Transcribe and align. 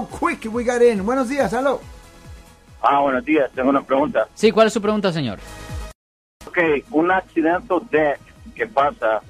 how 0.00 0.06
quick 0.18 0.44
we 0.52 0.64
got 0.64 0.82
in. 0.82 1.04
Buenos 1.04 1.28
días, 1.28 1.52
hello. 1.52 1.80
Ah, 2.82 3.00
buenos 3.00 3.24
días. 3.24 3.50
Tengo 3.54 3.70
una 3.70 3.82
pregunta. 3.82 4.26
Sí, 4.34 4.50
¿cuál 4.50 4.68
es 4.68 4.72
su 4.72 4.80
pregunta, 4.80 5.12
señor? 5.12 5.38
Ok, 6.46 6.58
un 6.90 7.10
accidente 7.10 7.74
de 7.90 8.16
que 8.54 8.66
pasa, 8.66 9.20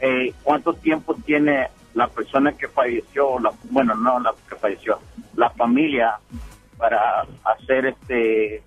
eh, 0.00 0.32
¿cuánto 0.42 0.72
tiempo 0.74 1.14
tiene 1.26 1.68
la 1.94 2.08
persona 2.08 2.52
que 2.52 2.68
falleció, 2.68 3.38
la, 3.38 3.52
bueno, 3.70 3.94
no 3.94 4.18
la 4.20 4.34
que 4.48 4.56
falleció, 4.56 4.98
la 5.36 5.50
familia 5.50 6.18
para 6.78 7.26
hacer 7.44 7.86
este 7.86 8.62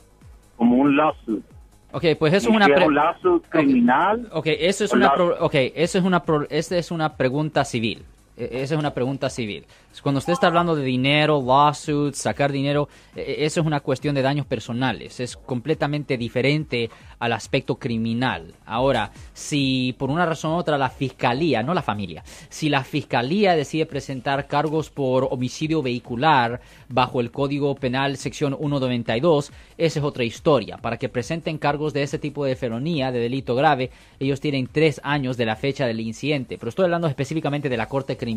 como 0.55 0.76
un 0.76 0.96
lawsuit? 0.96 1.44
Ok, 1.91 2.04
pues 2.20 2.34
eso 2.34 2.50
es 2.50 2.55
una... 2.55 2.68
¿Es 2.68 2.73
pre- 2.73 2.86
un 2.86 2.94
lawsuit 2.96 3.44
criminal? 3.50 4.30
Ok, 4.32 4.46
eso 4.48 4.86
es 4.86 4.94
una, 4.94 5.12
pro- 5.14 5.38
okay, 5.44 5.73
eso 5.76 5.98
es 5.98 6.04
una, 6.04 6.23
pro- 6.23 6.46
esta 6.52 6.78
es 6.78 6.91
una 6.91 7.18
pregunta 7.18 7.66
civil. 7.66 8.05
E- 8.39 8.61
Esa 8.63 8.75
es 8.75 8.79
una 8.79 8.93
pregunta 8.93 9.29
civil. 9.29 9.65
Cuando 10.01 10.19
usted 10.19 10.33
está 10.33 10.47
hablando 10.47 10.75
de 10.75 10.83
dinero, 10.85 11.43
lawsuits, 11.45 12.19
sacar 12.19 12.51
dinero, 12.51 12.88
e- 13.16 13.21
e- 13.21 13.45
eso 13.45 13.59
es 13.59 13.66
una 13.67 13.81
cuestión 13.81 14.16
de 14.16 14.21
daños 14.21 14.45
personales. 14.45 15.20
Es 15.20 15.35
completamente 15.35 16.17
diferente 16.17 16.89
al 17.20 17.33
aspecto 17.33 17.75
criminal. 17.75 18.53
Ahora, 18.66 19.11
si 19.33 19.94
por 19.97 20.09
una 20.09 20.25
razón 20.25 20.52
u 20.52 20.55
otra 20.55 20.77
la 20.77 20.89
fiscalía, 20.89 21.61
no 21.63 21.73
la 21.73 21.81
familia, 21.81 22.23
si 22.49 22.70
la 22.70 22.83
fiscalía 22.83 23.55
decide 23.55 23.85
presentar 23.85 24.47
cargos 24.47 24.89
por 24.89 25.27
homicidio 25.31 25.81
vehicular 25.81 26.61
bajo 26.88 27.19
el 27.19 27.31
Código 27.31 27.75
Penal 27.75 28.16
sección 28.17 28.55
192, 28.58 29.52
esa 29.77 29.99
es 29.99 30.05
otra 30.05 30.23
historia. 30.23 30.77
Para 30.77 30.97
que 30.97 31.09
presenten 31.09 31.58
cargos 31.58 31.94
de 31.94 32.03
ese 32.03 32.19
tipo 32.19 32.45
de 32.45 32.55
felonía, 32.55 33.11
de 33.11 33.19
delito 33.19 33.53
grave, 33.55 33.91
ellos 34.19 34.39
tienen 34.39 34.67
tres 34.71 35.02
años 35.03 35.35
de 35.35 35.45
la 35.45 35.55
fecha 35.58 35.85
del 35.85 35.99
incidente. 35.99 36.58
Pero 36.58 36.69
estoy 36.69 36.85
hablando 36.85 37.08
específicamente 37.08 37.67
de 37.69 37.77
la 37.77 37.88
Corte 37.88 38.16
Criminal, 38.16 38.28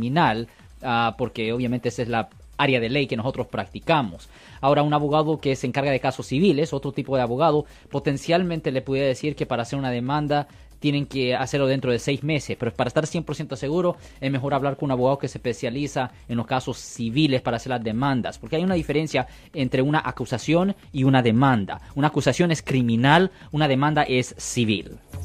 ah, 0.83 1.15
porque 1.19 1.53
obviamente 1.53 1.89
esa 1.89 2.03
es 2.03 2.09
la 2.09 2.29
área 2.57 2.81
de 2.81 2.89
ley 2.89 3.07
que 3.07 3.17
nosotros 3.17 3.47
practicamos. 3.47 4.29
Ahora, 4.61 4.83
un 4.83 4.95
abogado 4.95 5.41
que 5.41 5.57
se 5.57 5.67
encarga 5.67 5.91
de 5.91 6.01
casos 6.01 6.27
civiles, 6.27 6.73
otro 6.73 6.93
tipo 6.93 7.17
de 7.17 7.23
abogado, 7.23 7.67
potencialmente 7.91 8.71
le 8.71 8.83
pudiera 8.83 9.09
decir 9.09 9.35
que 9.35 9.47
para 9.47 9.63
hacer 9.63 9.79
una 9.79 9.91
demanda 9.91 10.47
tienen 10.83 11.07
que 11.07 11.37
hacerlo 11.37 11.69
dentro 11.69 11.93
de 11.93 12.01
seis 12.01 12.25
meses, 12.25 12.57
pero 12.59 12.75
para 12.75 12.89
estar 12.89 13.05
100% 13.05 13.55
seguro 13.55 13.97
es 14.21 14.33
mejor 14.33 14.53
hablar 14.53 14.77
con 14.77 14.89
un 14.89 14.91
abogado 14.91 15.19
que 15.19 15.29
se 15.29 15.39
especializa 15.39 16.11
en 16.29 16.37
los 16.37 16.47
casos 16.47 16.77
civiles 16.77 17.41
para 17.41 17.59
hacer 17.59 17.71
las 17.71 17.85
demandas, 17.85 18.39
porque 18.39 18.57
hay 18.57 18.65
una 18.65 18.75
diferencia 18.75 19.29
entre 19.55 19.81
una 19.81 20.03
acusación 20.05 20.75
y 20.93 21.05
una 21.05 21.23
demanda. 21.23 21.81
Una 21.95 22.09
acusación 22.09 22.51
es 22.51 22.63
criminal, 22.63 23.31
una 23.53 23.69
demanda 23.69 24.03
es 24.03 24.35
civil. 24.39 24.99